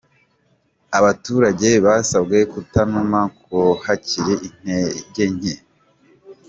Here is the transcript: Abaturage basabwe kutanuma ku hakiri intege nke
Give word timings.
Abaturage 0.97 1.69
basabwe 1.85 2.37
kutanuma 2.51 3.19
ku 3.41 3.59
hakiri 3.85 4.33
intege 4.47 5.23
nke 5.35 5.55